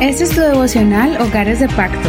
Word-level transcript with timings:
Este 0.00 0.24
es 0.24 0.30
tu 0.30 0.40
devocional 0.40 1.20
Hogares 1.20 1.60
de 1.60 1.68
Pacto. 1.68 2.08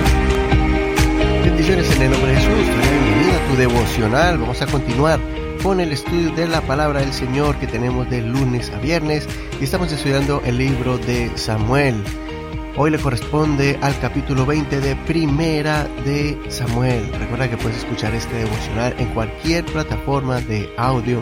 Bendiciones 1.44 1.94
en 1.94 2.04
el 2.04 2.12
nombre 2.12 2.32
de 2.32 2.38
Jesús. 2.38 2.56
Bienvenido 2.56 3.34
a 3.34 3.50
tu 3.50 3.56
devocional. 3.58 4.38
Vamos 4.38 4.62
a 4.62 4.68
continuar 4.68 5.20
con 5.62 5.82
el 5.82 5.92
estudio 5.92 6.32
de 6.32 6.48
la 6.48 6.62
palabra 6.62 7.02
del 7.02 7.12
Señor 7.12 7.58
que 7.58 7.68
tenemos 7.68 8.10
de 8.10 8.22
lunes 8.22 8.70
a 8.70 8.80
viernes 8.80 9.28
y 9.60 9.66
estamos 9.66 9.92
estudiando 9.92 10.42
el 10.46 10.58
libro 10.58 11.00
de 11.00 11.38
Samuel. 11.38 12.02
Hoy 12.78 12.92
le 12.92 12.98
corresponde 12.98 13.78
al 13.82 14.00
capítulo 14.00 14.46
20 14.46 14.80
de 14.80 14.96
Primera 14.96 15.84
de 16.06 16.40
Samuel. 16.48 17.12
Recuerda 17.20 17.50
que 17.50 17.58
puedes 17.58 17.80
escuchar 17.80 18.16
este 18.16 18.38
devocional 18.38 18.96
en 19.00 19.08
cualquier 19.10 19.66
plataforma 19.66 20.40
de 20.40 20.70
audio 20.78 21.22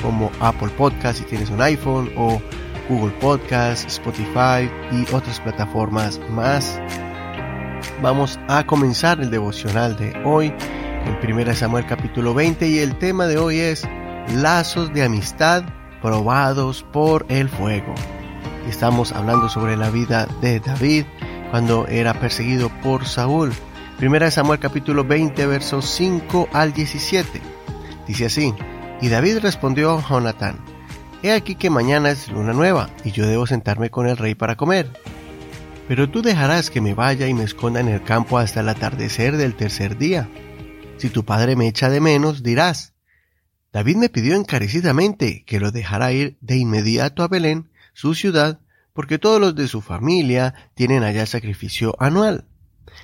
como 0.00 0.30
Apple 0.38 0.70
Podcast 0.76 1.18
si 1.18 1.24
tienes 1.24 1.50
un 1.50 1.60
iPhone 1.60 2.12
o 2.16 2.40
Google 2.88 3.12
Podcast, 3.20 3.86
Spotify 3.88 4.70
y 4.92 5.02
otras 5.14 5.40
plataformas 5.40 6.20
más. 6.30 6.80
Vamos 8.02 8.38
a 8.48 8.66
comenzar 8.66 9.20
el 9.20 9.30
devocional 9.30 9.96
de 9.96 10.12
hoy 10.24 10.52
en 11.06 11.38
1 11.38 11.54
Samuel 11.54 11.86
capítulo 11.86 12.34
20 12.34 12.68
y 12.68 12.78
el 12.78 12.96
tema 12.98 13.26
de 13.26 13.38
hoy 13.38 13.58
es 13.58 13.86
lazos 14.34 14.92
de 14.92 15.04
amistad 15.04 15.64
probados 16.02 16.82
por 16.92 17.24
el 17.28 17.48
fuego. 17.48 17.94
Estamos 18.68 19.12
hablando 19.12 19.48
sobre 19.48 19.76
la 19.76 19.90
vida 19.90 20.26
de 20.40 20.60
David 20.60 21.04
cuando 21.50 21.86
era 21.86 22.14
perseguido 22.14 22.70
por 22.82 23.06
Saúl. 23.06 23.52
1 24.02 24.30
Samuel 24.30 24.58
capítulo 24.58 25.04
20 25.04 25.46
versos 25.46 25.86
5 25.86 26.48
al 26.52 26.72
17. 26.72 27.40
Dice 28.06 28.26
así, 28.26 28.54
y 29.00 29.08
David 29.08 29.38
respondió 29.38 29.98
a 29.98 30.08
Jonatán, 30.08 30.58
He 31.24 31.32
aquí 31.32 31.54
que 31.54 31.70
mañana 31.70 32.10
es 32.10 32.28
luna 32.28 32.52
nueva, 32.52 32.90
y 33.02 33.10
yo 33.10 33.26
debo 33.26 33.46
sentarme 33.46 33.88
con 33.88 34.06
el 34.06 34.18
rey 34.18 34.34
para 34.34 34.56
comer. 34.56 34.90
Pero 35.88 36.10
tú 36.10 36.20
dejarás 36.20 36.68
que 36.68 36.82
me 36.82 36.92
vaya 36.92 37.26
y 37.26 37.32
me 37.32 37.44
esconda 37.44 37.80
en 37.80 37.88
el 37.88 38.02
campo 38.02 38.36
hasta 38.36 38.60
el 38.60 38.68
atardecer 38.68 39.38
del 39.38 39.54
tercer 39.54 39.96
día. 39.96 40.28
Si 40.98 41.08
tu 41.08 41.24
padre 41.24 41.56
me 41.56 41.66
echa 41.66 41.88
de 41.88 42.02
menos, 42.02 42.42
dirás, 42.42 42.92
David 43.72 43.96
me 43.96 44.10
pidió 44.10 44.36
encarecidamente 44.36 45.44
que 45.46 45.60
lo 45.60 45.70
dejara 45.70 46.12
ir 46.12 46.36
de 46.42 46.58
inmediato 46.58 47.22
a 47.22 47.28
Belén, 47.28 47.70
su 47.94 48.14
ciudad, 48.14 48.60
porque 48.92 49.18
todos 49.18 49.40
los 49.40 49.54
de 49.54 49.66
su 49.66 49.80
familia 49.80 50.52
tienen 50.74 51.04
allá 51.04 51.24
sacrificio 51.24 51.96
anual. 52.00 52.44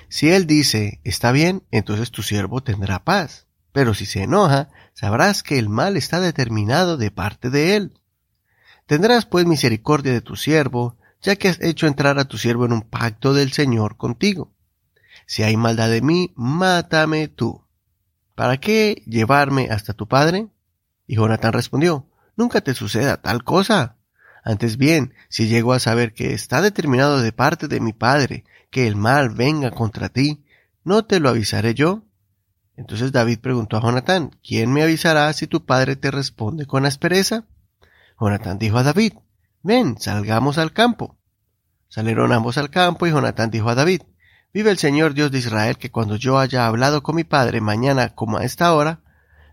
Si 0.09 0.29
él 0.29 0.45
dice, 0.45 1.01
está 1.03 1.31
bien, 1.31 1.63
entonces 1.71 2.11
tu 2.11 2.21
siervo 2.21 2.61
tendrá 2.61 3.03
paz. 3.03 3.47
Pero 3.71 3.95
si 3.95 4.05
se 4.05 4.21
enoja, 4.21 4.69
sabrás 4.93 5.41
que 5.41 5.57
el 5.57 5.69
mal 5.69 5.97
está 5.97 6.19
determinado 6.19 6.97
de 6.97 7.09
parte 7.09 7.49
de 7.49 7.77
él. 7.77 7.97
Tendrás 8.91 9.25
pues 9.25 9.45
misericordia 9.45 10.11
de 10.11 10.19
tu 10.19 10.35
siervo, 10.35 10.97
ya 11.21 11.37
que 11.37 11.47
has 11.47 11.61
hecho 11.61 11.87
entrar 11.87 12.19
a 12.19 12.25
tu 12.25 12.37
siervo 12.37 12.65
en 12.65 12.73
un 12.73 12.81
pacto 12.81 13.33
del 13.33 13.53
Señor 13.53 13.95
contigo. 13.95 14.51
Si 15.25 15.43
hay 15.43 15.55
maldad 15.55 15.89
de 15.89 16.01
mí, 16.01 16.33
mátame 16.35 17.29
tú. 17.29 17.63
¿Para 18.35 18.57
qué 18.57 19.01
llevarme 19.05 19.69
hasta 19.71 19.93
tu 19.93 20.09
padre? 20.09 20.49
Y 21.07 21.15
Jonatán 21.15 21.53
respondió, 21.53 22.05
Nunca 22.35 22.59
te 22.59 22.73
suceda 22.73 23.21
tal 23.21 23.45
cosa. 23.45 23.95
Antes 24.43 24.75
bien, 24.75 25.13
si 25.29 25.47
llego 25.47 25.71
a 25.71 25.79
saber 25.79 26.13
que 26.13 26.33
está 26.33 26.61
determinado 26.61 27.21
de 27.21 27.31
parte 27.31 27.69
de 27.69 27.79
mi 27.79 27.93
padre 27.93 28.43
que 28.71 28.87
el 28.87 28.97
mal 28.97 29.29
venga 29.29 29.71
contra 29.71 30.09
ti, 30.09 30.43
¿no 30.83 31.05
te 31.05 31.21
lo 31.21 31.29
avisaré 31.29 31.75
yo? 31.75 32.03
Entonces 32.75 33.13
David 33.13 33.39
preguntó 33.39 33.77
a 33.77 33.81
Jonatán, 33.81 34.37
¿quién 34.45 34.73
me 34.73 34.83
avisará 34.83 35.31
si 35.31 35.47
tu 35.47 35.65
padre 35.65 35.95
te 35.95 36.11
responde 36.11 36.65
con 36.65 36.85
aspereza? 36.85 37.45
Jonatán 38.21 38.59
dijo 38.59 38.77
a 38.77 38.83
David, 38.83 39.13
ven, 39.63 39.97
salgamos 39.99 40.59
al 40.59 40.73
campo. 40.73 41.17
Salieron 41.89 42.31
ambos 42.31 42.59
al 42.59 42.69
campo 42.69 43.07
y 43.07 43.09
Jonatán 43.09 43.49
dijo 43.49 43.67
a 43.69 43.73
David, 43.73 44.03
vive 44.53 44.69
el 44.69 44.77
Señor 44.77 45.15
Dios 45.15 45.31
de 45.31 45.39
Israel 45.39 45.77
que 45.79 45.89
cuando 45.89 46.17
yo 46.17 46.37
haya 46.37 46.67
hablado 46.67 47.01
con 47.01 47.15
mi 47.15 47.23
padre 47.23 47.61
mañana 47.61 48.13
como 48.13 48.37
a 48.37 48.45
esta 48.45 48.75
hora, 48.75 49.01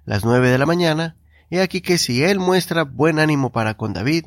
las 0.05 0.27
nueve 0.27 0.51
de 0.51 0.59
la 0.59 0.67
mañana, 0.67 1.17
he 1.49 1.63
aquí 1.63 1.81
que 1.81 1.97
si 1.97 2.23
él 2.23 2.41
muestra 2.41 2.85
buen 2.85 3.19
ánimo 3.19 3.53
para 3.53 3.79
con 3.79 3.95
David, 3.95 4.27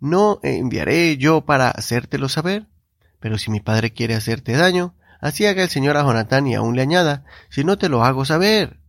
no 0.00 0.38
enviaré 0.42 1.16
yo 1.16 1.46
para 1.46 1.70
hacértelo 1.70 2.28
saber. 2.28 2.68
Pero 3.20 3.38
si 3.38 3.50
mi 3.50 3.60
padre 3.60 3.94
quiere 3.94 4.14
hacerte 4.14 4.52
daño, 4.52 4.96
así 5.18 5.46
haga 5.46 5.62
el 5.62 5.70
Señor 5.70 5.96
a 5.96 6.02
Jonatán 6.02 6.46
y 6.46 6.54
aún 6.54 6.76
le 6.76 6.82
añada, 6.82 7.24
si 7.48 7.64
no 7.64 7.78
te 7.78 7.88
lo 7.88 8.04
hago 8.04 8.26
saber. 8.26 8.82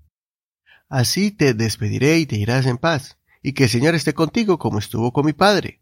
Así 0.89 1.31
te 1.31 1.53
despediré 1.53 2.17
y 2.17 2.25
te 2.25 2.35
irás 2.35 2.65
en 2.65 2.77
paz 2.77 3.17
y 3.43 3.53
que 3.53 3.65
el 3.65 3.69
Señor 3.69 3.93
esté 3.93 4.13
contigo 4.13 4.57
como 4.57 4.79
estuvo 4.79 5.11
con 5.11 5.25
mi 5.25 5.33
padre. 5.33 5.81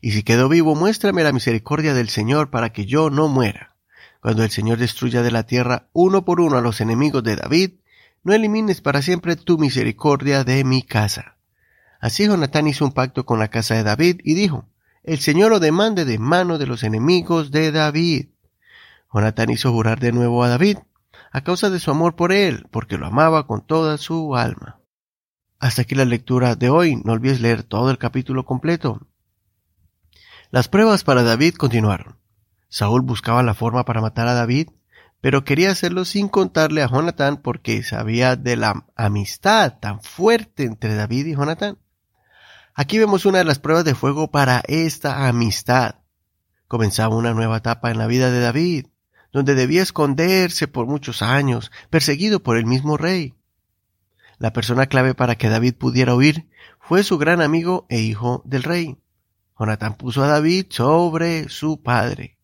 Y 0.00 0.12
si 0.12 0.22
quedo 0.22 0.48
vivo, 0.48 0.76
muéstrame 0.76 1.24
la 1.24 1.32
misericordia 1.32 1.94
del 1.94 2.10
Señor 2.10 2.50
para 2.50 2.70
que 2.70 2.86
yo 2.86 3.10
no 3.10 3.26
muera. 3.26 3.74
Cuando 4.20 4.44
el 4.44 4.50
Señor 4.50 4.78
destruya 4.78 5.22
de 5.22 5.30
la 5.30 5.44
tierra 5.44 5.88
uno 5.92 6.24
por 6.24 6.40
uno 6.40 6.58
a 6.58 6.60
los 6.60 6.80
enemigos 6.80 7.24
de 7.24 7.36
David, 7.36 7.72
no 8.22 8.34
elimines 8.34 8.80
para 8.80 9.00
siempre 9.00 9.36
tu 9.36 9.58
misericordia 9.58 10.44
de 10.44 10.62
mi 10.64 10.82
casa. 10.82 11.36
Así 11.98 12.26
Jonatán 12.26 12.68
hizo 12.68 12.84
un 12.84 12.92
pacto 12.92 13.24
con 13.24 13.38
la 13.38 13.48
casa 13.48 13.74
de 13.74 13.82
David 13.82 14.20
y 14.22 14.34
dijo, 14.34 14.68
El 15.02 15.18
Señor 15.18 15.50
lo 15.50 15.60
demande 15.60 16.04
de 16.04 16.18
mano 16.18 16.58
de 16.58 16.66
los 16.66 16.82
enemigos 16.82 17.50
de 17.50 17.72
David. 17.72 18.28
Jonatán 19.12 19.50
hizo 19.50 19.72
jurar 19.72 19.98
de 19.98 20.12
nuevo 20.12 20.44
a 20.44 20.48
David, 20.48 20.78
a 21.32 21.40
causa 21.42 21.70
de 21.70 21.80
su 21.80 21.90
amor 21.90 22.14
por 22.14 22.32
él, 22.32 22.66
porque 22.70 22.98
lo 22.98 23.06
amaba 23.06 23.46
con 23.46 23.66
toda 23.66 23.96
su 23.96 24.36
alma. 24.36 24.77
Hasta 25.58 25.82
aquí 25.82 25.94
la 25.94 26.04
lectura 26.04 26.54
de 26.54 26.70
hoy. 26.70 26.96
No 27.04 27.12
olvides 27.12 27.40
leer 27.40 27.62
todo 27.62 27.90
el 27.90 27.98
capítulo 27.98 28.44
completo. 28.44 29.06
Las 30.50 30.68
pruebas 30.68 31.04
para 31.04 31.22
David 31.22 31.54
continuaron. 31.54 32.16
Saúl 32.68 33.02
buscaba 33.02 33.42
la 33.42 33.54
forma 33.54 33.84
para 33.84 34.00
matar 34.00 34.28
a 34.28 34.34
David, 34.34 34.68
pero 35.20 35.44
quería 35.44 35.70
hacerlo 35.70 36.04
sin 36.04 36.28
contarle 36.28 36.82
a 36.82 36.88
Jonatán 36.88 37.38
porque 37.38 37.82
sabía 37.82 38.36
de 38.36 38.56
la 38.56 38.86
amistad 38.94 39.78
tan 39.80 40.00
fuerte 40.00 40.64
entre 40.64 40.94
David 40.94 41.26
y 41.26 41.34
Jonatán. 41.34 41.78
Aquí 42.74 42.98
vemos 42.98 43.26
una 43.26 43.38
de 43.38 43.44
las 43.44 43.58
pruebas 43.58 43.84
de 43.84 43.96
fuego 43.96 44.30
para 44.30 44.62
esta 44.68 45.26
amistad. 45.26 45.96
Comenzaba 46.68 47.16
una 47.16 47.34
nueva 47.34 47.56
etapa 47.56 47.90
en 47.90 47.98
la 47.98 48.06
vida 48.06 48.30
de 48.30 48.40
David, 48.40 48.86
donde 49.32 49.54
debía 49.54 49.82
esconderse 49.82 50.68
por 50.68 50.86
muchos 50.86 51.22
años, 51.22 51.72
perseguido 51.90 52.42
por 52.42 52.56
el 52.56 52.66
mismo 52.66 52.96
rey. 52.96 53.34
La 54.38 54.52
persona 54.52 54.86
clave 54.86 55.14
para 55.14 55.34
que 55.34 55.48
David 55.48 55.74
pudiera 55.74 56.14
huir 56.14 56.48
fue 56.80 57.02
su 57.02 57.18
gran 57.18 57.40
amigo 57.40 57.86
e 57.88 58.00
hijo 58.00 58.42
del 58.44 58.62
rey. 58.62 58.96
Jonatán 59.58 59.96
puso 59.96 60.22
a 60.22 60.28
David 60.28 60.66
sobre 60.70 61.48
su 61.48 61.82
padre. 61.82 62.38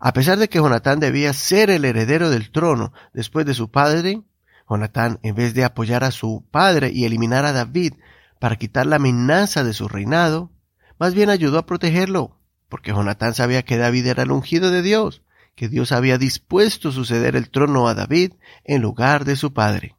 A 0.00 0.14
pesar 0.14 0.38
de 0.38 0.48
que 0.48 0.58
Jonatán 0.58 1.00
debía 1.00 1.32
ser 1.34 1.70
el 1.70 1.84
heredero 1.84 2.30
del 2.30 2.50
trono 2.50 2.92
después 3.12 3.44
de 3.44 3.54
su 3.54 3.70
padre, 3.70 4.22
Jonatán, 4.68 5.20
en 5.22 5.34
vez 5.34 5.52
de 5.52 5.64
apoyar 5.64 6.02
a 6.02 6.10
su 6.10 6.44
padre 6.50 6.90
y 6.92 7.04
eliminar 7.04 7.44
a 7.44 7.52
David 7.52 7.94
para 8.38 8.56
quitar 8.56 8.86
la 8.86 8.96
amenaza 8.96 9.64
de 9.64 9.74
su 9.74 9.88
reinado, 9.88 10.50
más 10.98 11.14
bien 11.14 11.28
ayudó 11.28 11.58
a 11.58 11.66
protegerlo, 11.66 12.38
porque 12.68 12.92
Jonatán 12.92 13.34
sabía 13.34 13.64
que 13.64 13.76
David 13.76 14.06
era 14.06 14.22
el 14.22 14.32
ungido 14.32 14.70
de 14.70 14.80
Dios, 14.80 15.22
que 15.54 15.68
Dios 15.68 15.92
había 15.92 16.16
dispuesto 16.16 16.90
suceder 16.90 17.36
el 17.36 17.50
trono 17.50 17.86
a 17.86 17.94
David 17.94 18.32
en 18.64 18.80
lugar 18.80 19.26
de 19.26 19.36
su 19.36 19.52
padre. 19.52 19.94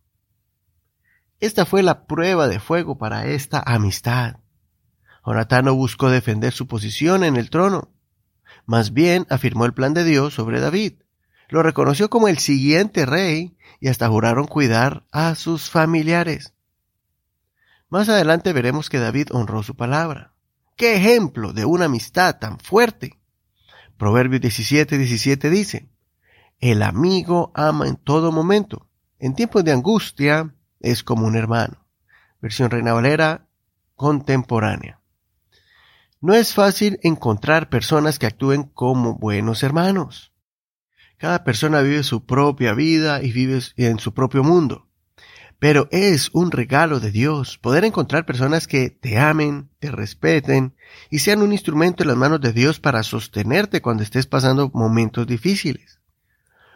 Esta 1.43 1.65
fue 1.65 1.83
la 1.83 2.05
prueba 2.05 2.47
de 2.47 2.61
fuego 2.61 2.97
para 2.97 3.25
esta 3.25 3.61
amistad. 3.65 4.37
Jonatán 5.25 5.65
no 5.65 5.75
buscó 5.75 6.09
defender 6.09 6.53
su 6.53 6.67
posición 6.67 7.25
en 7.25 7.35
el 7.35 7.49
trono. 7.49 7.91
Más 8.65 8.93
bien 8.93 9.27
afirmó 9.29 9.65
el 9.65 9.73
plan 9.73 9.93
de 9.93 10.05
Dios 10.05 10.33
sobre 10.33 10.61
David. 10.61 10.93
Lo 11.49 11.61
reconoció 11.61 12.09
como 12.09 12.29
el 12.29 12.37
siguiente 12.37 13.05
rey 13.05 13.57
y 13.81 13.89
hasta 13.89 14.07
juraron 14.07 14.47
cuidar 14.47 15.05
a 15.11 15.35
sus 15.35 15.69
familiares. 15.69 16.53
Más 17.89 18.07
adelante 18.07 18.53
veremos 18.53 18.89
que 18.89 18.99
David 18.99 19.27
honró 19.31 19.63
su 19.63 19.75
palabra. 19.75 20.31
¡Qué 20.77 20.95
ejemplo 20.95 21.51
de 21.51 21.65
una 21.65 21.85
amistad 21.85 22.39
tan 22.39 22.57
fuerte! 22.57 23.19
Proverbios 23.97 24.39
17, 24.39 24.97
17 24.97 25.49
dice, 25.49 25.89
El 26.61 26.83
amigo 26.83 27.51
ama 27.53 27.89
en 27.89 27.97
todo 27.97 28.31
momento. 28.31 28.87
En 29.19 29.35
tiempos 29.35 29.65
de 29.65 29.73
angustia, 29.73 30.55
es 30.83 31.03
como 31.03 31.25
un 31.25 31.35
hermano. 31.35 31.87
Versión 32.41 32.69
Reina 32.69 32.93
Valera 32.93 33.47
contemporánea. 33.95 34.99
No 36.21 36.33
es 36.33 36.53
fácil 36.53 36.99
encontrar 37.03 37.69
personas 37.69 38.19
que 38.19 38.27
actúen 38.27 38.63
como 38.63 39.15
buenos 39.15 39.63
hermanos. 39.63 40.33
Cada 41.17 41.43
persona 41.43 41.81
vive 41.81 42.03
su 42.03 42.25
propia 42.25 42.73
vida 42.73 43.23
y 43.23 43.31
vive 43.31 43.59
en 43.77 43.99
su 43.99 44.13
propio 44.13 44.43
mundo. 44.43 44.87
Pero 45.59 45.87
es 45.91 46.29
un 46.33 46.51
regalo 46.51 46.99
de 46.99 47.11
Dios 47.11 47.57
poder 47.57 47.85
encontrar 47.85 48.25
personas 48.25 48.67
que 48.67 48.89
te 48.89 49.17
amen, 49.17 49.69
te 49.79 49.91
respeten 49.91 50.75
y 51.09 51.19
sean 51.19 51.41
un 51.41 51.53
instrumento 51.53 52.03
en 52.03 52.09
las 52.09 52.17
manos 52.17 52.41
de 52.41 52.51
Dios 52.51 52.81
para 52.81 53.03
sostenerte 53.03 53.81
cuando 53.81 54.03
estés 54.03 54.27
pasando 54.27 54.69
momentos 54.73 55.25
difíciles. 55.25 56.01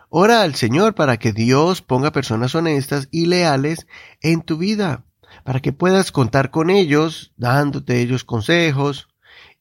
Ora 0.10 0.42
al 0.42 0.56
Señor 0.56 0.96
para 0.96 1.18
que 1.18 1.34
Dios 1.34 1.82
ponga 1.82 2.12
personas 2.12 2.56
honestas 2.56 3.10
y 3.12 3.26
leales 3.26 3.88
en 4.22 4.42
tu 4.42 4.58
vida, 4.58 5.04
para 5.44 5.60
que 5.60 5.74
puedas 5.74 6.14
contar 6.14 6.50
con 6.50 6.70
ellos, 6.70 7.34
dándote 7.36 8.00
ellos 8.00 8.24
consejos 8.24 9.10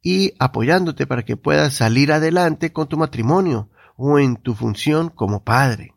y 0.02 0.34
apoyándote 0.38 1.06
para 1.06 1.24
que 1.24 1.36
puedas 1.36 1.74
salir 1.74 2.12
adelante 2.12 2.72
con 2.72 2.88
tu 2.88 2.96
matrimonio 2.96 3.70
o 3.96 4.20
en 4.20 4.36
tu 4.36 4.54
función 4.54 5.08
como 5.08 5.42
padre. 5.42 5.94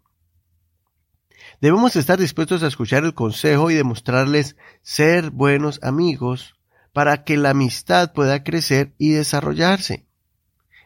Debemos 1.61 1.95
estar 1.95 2.17
dispuestos 2.17 2.63
a 2.63 2.67
escuchar 2.67 3.03
el 3.03 3.13
consejo 3.13 3.69
y 3.69 3.75
demostrarles 3.75 4.55
ser 4.81 5.29
buenos 5.29 5.79
amigos 5.83 6.55
para 6.91 7.23
que 7.23 7.37
la 7.37 7.51
amistad 7.51 8.13
pueda 8.13 8.43
crecer 8.43 8.93
y 8.97 9.09
desarrollarse. 9.09 10.07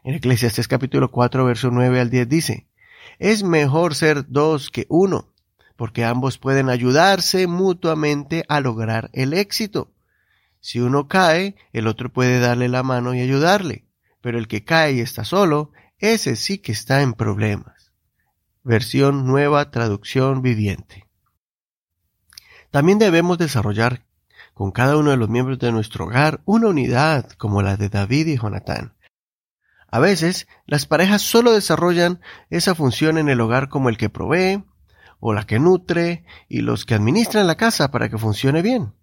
En 0.04 0.16
Eclesiastes 0.16 0.68
capítulo 0.68 1.12
4, 1.12 1.46
verso 1.46 1.72
9 1.72 2.02
al 2.02 2.10
10 2.10 2.28
dice, 2.28 2.68
Es 3.20 3.44
mejor 3.44 3.96
ser 3.96 4.28
dos 4.28 4.70
que 4.70 4.86
uno, 4.90 5.34
porque 5.76 6.06
ambos 6.06 6.38
pueden 6.38 6.70
ayudarse 6.70 7.48
mutuamente 7.48 8.46
a 8.48 8.60
lograr 8.60 9.10
el 9.14 9.34
éxito. 9.34 9.92
Si 10.60 10.80
uno 10.80 11.08
cae, 11.08 11.56
el 11.74 11.88
otro 11.88 12.12
puede 12.12 12.40
darle 12.40 12.70
la 12.70 12.84
mano 12.84 13.14
y 13.14 13.22
ayudarle, 13.22 13.86
pero 14.22 14.38
el 14.38 14.48
que 14.48 14.64
cae 14.64 14.94
y 14.94 15.00
está 15.02 15.26
solo, 15.26 15.72
ese 15.98 16.36
sí 16.36 16.58
que 16.58 16.72
está 16.72 17.02
en 17.02 17.14
problemas. 17.14 17.92
Versión 18.64 19.26
nueva 19.26 19.72
traducción 19.72 20.42
viviente. 20.42 21.06
También 22.72 22.98
debemos 22.98 23.38
desarrollar 23.38 24.06
con 24.54 24.72
cada 24.72 24.98
uno 24.98 25.12
de 25.12 25.18
los 25.18 25.30
miembros 25.30 25.60
de 25.60 25.72
nuestro 25.72 26.06
hogar 26.06 26.42
una 26.46 26.70
unidad 26.70 27.30
como 27.32 27.62
la 27.62 27.76
de 27.78 27.90
David 27.90 28.28
y 28.28 28.38
Jonatán. 28.38 28.94
A 29.94 30.00
veces, 30.00 30.48
las 30.66 30.88
parejas 30.88 31.22
solo 31.22 31.52
desarrollan 31.52 32.20
esa 32.50 32.74
función 32.74 33.20
en 33.20 33.30
el 33.30 33.40
hogar 33.40 33.70
como 33.70 33.90
el 33.90 33.98
que 33.98 34.10
provee, 34.10 34.64
o 35.20 35.34
la 35.34 35.46
que 35.46 35.60
nutre, 35.60 36.26
y 36.50 36.62
los 36.62 36.86
que 36.86 36.96
administran 36.96 37.46
la 37.46 37.58
casa 37.58 37.92
para 37.92 38.10
que 38.10 38.18
funcione 38.18 38.64
bien. 38.64 38.96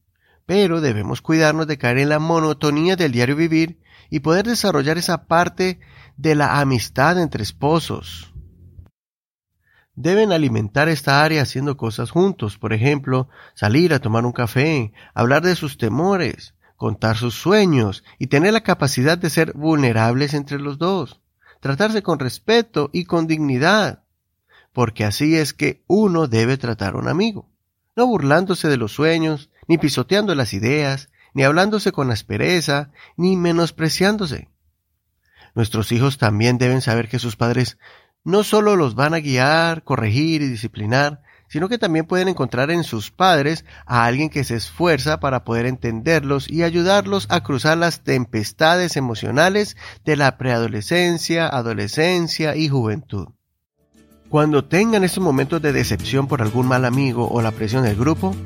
Pero 0.46 0.80
debemos 0.80 1.22
cuidarnos 1.22 1.68
de 1.68 1.78
caer 1.78 1.98
en 1.98 2.08
la 2.08 2.18
monotonía 2.18 2.96
del 2.96 3.12
diario 3.12 3.36
vivir 3.36 3.78
y 4.10 4.18
poder 4.18 4.48
desarrollar 4.48 4.98
esa 4.98 5.28
parte 5.28 5.78
de 6.16 6.34
la 6.34 6.58
amistad 6.58 7.22
entre 7.22 7.44
esposos, 7.44 8.34
deben 9.94 10.32
alimentar 10.32 10.88
esta 10.88 11.22
área 11.22 11.42
haciendo 11.42 11.76
cosas 11.76 12.10
juntos, 12.10 12.58
por 12.58 12.72
ejemplo, 12.72 13.28
salir 13.54 13.94
a 13.94 14.00
tomar 14.00 14.26
un 14.26 14.32
café, 14.32 14.92
hablar 15.14 15.42
de 15.42 15.54
sus 15.54 15.78
temores, 15.78 16.54
contar 16.80 17.18
sus 17.18 17.34
sueños 17.34 18.04
y 18.18 18.28
tener 18.28 18.54
la 18.54 18.62
capacidad 18.62 19.18
de 19.18 19.28
ser 19.28 19.52
vulnerables 19.52 20.32
entre 20.32 20.58
los 20.58 20.78
dos, 20.78 21.20
tratarse 21.60 22.02
con 22.02 22.18
respeto 22.18 22.88
y 22.90 23.04
con 23.04 23.26
dignidad, 23.26 24.04
porque 24.72 25.04
así 25.04 25.36
es 25.36 25.52
que 25.52 25.84
uno 25.86 26.26
debe 26.26 26.56
tratar 26.56 26.94
a 26.94 26.96
un 26.96 27.06
amigo, 27.06 27.50
no 27.96 28.06
burlándose 28.06 28.66
de 28.68 28.78
los 28.78 28.92
sueños, 28.92 29.50
ni 29.68 29.76
pisoteando 29.76 30.34
las 30.34 30.54
ideas, 30.54 31.10
ni 31.34 31.42
hablándose 31.42 31.92
con 31.92 32.10
aspereza, 32.10 32.92
ni 33.14 33.36
menospreciándose. 33.36 34.48
Nuestros 35.54 35.92
hijos 35.92 36.16
también 36.16 36.56
deben 36.56 36.80
saber 36.80 37.10
que 37.10 37.18
sus 37.18 37.36
padres 37.36 37.76
no 38.24 38.42
solo 38.42 38.74
los 38.76 38.94
van 38.94 39.12
a 39.12 39.20
guiar, 39.20 39.84
corregir 39.84 40.40
y 40.40 40.48
disciplinar, 40.48 41.20
sino 41.50 41.68
que 41.68 41.78
también 41.78 42.06
pueden 42.06 42.28
encontrar 42.28 42.70
en 42.70 42.84
sus 42.84 43.10
padres 43.10 43.64
a 43.84 44.04
alguien 44.04 44.30
que 44.30 44.44
se 44.44 44.54
esfuerza 44.54 45.18
para 45.18 45.42
poder 45.42 45.66
entenderlos 45.66 46.48
y 46.48 46.62
ayudarlos 46.62 47.26
a 47.28 47.42
cruzar 47.42 47.76
las 47.76 48.00
tempestades 48.00 48.96
emocionales 48.96 49.76
de 50.04 50.14
la 50.14 50.38
preadolescencia, 50.38 51.48
adolescencia 51.48 52.54
y 52.54 52.68
juventud. 52.68 53.28
Cuando 54.28 54.64
tengan 54.64 55.02
esos 55.02 55.24
momentos 55.24 55.60
de 55.60 55.72
decepción 55.72 56.28
por 56.28 56.40
algún 56.40 56.68
mal 56.68 56.84
amigo 56.84 57.28
o 57.28 57.42
la 57.42 57.50
presión 57.50 57.82
del 57.82 57.96
grupo, 57.96 58.36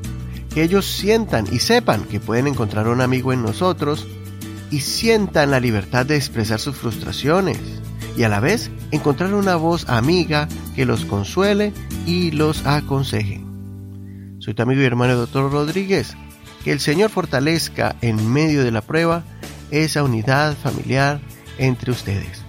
que 0.51 0.63
ellos 0.63 0.87
sientan 0.87 1.45
y 1.51 1.59
sepan 1.59 2.05
que 2.05 2.19
pueden 2.19 2.47
encontrar 2.47 2.87
un 2.87 3.01
amigo 3.01 3.31
en 3.33 3.43
nosotros 3.43 4.07
y 4.71 4.79
sientan 4.79 5.51
la 5.51 5.59
libertad 5.59 6.07
de 6.07 6.15
expresar 6.15 6.59
sus 6.59 6.75
frustraciones, 6.75 7.59
y 8.17 8.23
a 8.23 8.29
la 8.29 8.39
vez 8.39 8.71
encontrar 8.91 9.33
una 9.33 9.55
voz 9.55 9.87
amiga 9.89 10.47
que 10.75 10.85
los 10.85 11.05
consuele 11.05 11.73
y 12.05 12.31
los 12.31 12.65
aconseje. 12.65 13.41
Soy 14.39 14.53
tu 14.53 14.63
amigo 14.63 14.81
y 14.81 14.85
hermano 14.85 15.15
doctor 15.15 15.51
Rodríguez. 15.51 16.15
Que 16.63 16.71
el 16.71 16.79
Señor 16.79 17.11
fortalezca 17.11 17.95
en 18.01 18.31
medio 18.31 18.63
de 18.63 18.71
la 18.71 18.81
prueba 18.81 19.23
esa 19.69 20.03
unidad 20.03 20.55
familiar 20.55 21.19
entre 21.57 21.91
ustedes. 21.91 22.43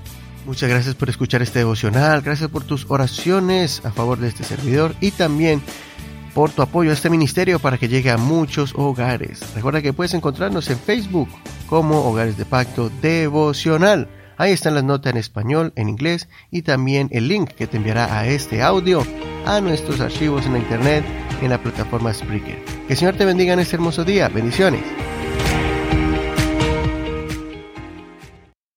Muchas 0.47 0.71
gracias 0.71 0.95
por 0.95 1.11
escuchar 1.11 1.43
este 1.43 1.59
devocional, 1.59 2.23
gracias 2.23 2.49
por 2.49 2.65
tus 2.65 2.87
oraciones 2.89 3.85
a 3.85 3.91
favor 3.91 4.19
de 4.19 4.29
este 4.29 4.45
servidor 4.45 4.95
y 5.01 5.11
también 5.11 5.61
por 6.35 6.51
tu 6.51 6.63
apoyo 6.63 6.91
a 6.91 6.95
este 6.95 7.11
ministerio 7.11 7.59
para 7.59 7.79
que 7.79 7.89
llegue 7.89 8.11
a 8.11 8.17
muchos 8.17 8.75
hogares. 8.77 9.41
Recuerda 9.55 9.83
que 9.83 9.93
puedes 9.93 10.15
encontrarnos 10.15 10.71
en 10.71 10.79
Facebook 10.79 11.29
como 11.67 12.05
Hogares 12.05 12.37
de 12.37 12.45
Pacto 12.45 12.91
Devocional. 13.03 14.09
Ahí 14.37 14.53
están 14.53 14.75
las 14.75 14.85
notas 14.85 15.13
en 15.13 15.19
español, 15.19 15.73
en 15.77 15.89
inglés 15.89 16.29
y 16.51 16.63
también 16.63 17.09
el 17.13 17.29
link 17.29 17.51
que 17.51 17.67
te 17.67 17.77
enviará 17.77 18.19
a 18.19 18.27
este 18.27 18.63
audio 18.63 19.03
a 19.47 19.61
nuestros 19.61 20.01
archivos 20.01 20.47
en 20.47 20.53
la 20.53 20.59
internet 20.59 21.05
en 21.43 21.51
la 21.51 21.63
plataforma 21.63 22.13
Spreaker. 22.13 22.63
Que 22.87 22.93
el 22.93 22.97
Señor 22.97 23.17
te 23.17 23.25
bendiga 23.25 23.53
en 23.53 23.61
este 23.61 23.77
hermoso 23.77 24.05
día. 24.05 24.29
Bendiciones. 24.29 24.83